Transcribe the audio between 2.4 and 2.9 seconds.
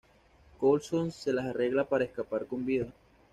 con vida.